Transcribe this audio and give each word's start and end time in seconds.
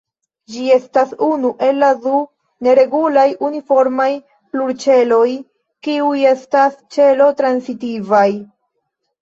Ĝi 0.51 0.61
estas 0.75 1.11
unu 1.25 1.49
el 1.65 1.75
la 1.83 1.89
du 2.05 2.13
ne-regulaj 2.67 3.27
uniformaj 3.49 4.09
plurĉeloj 4.55 5.29
kiuj 5.89 6.17
estas 6.31 6.83
ĉelo-transitivaj. 6.97 8.27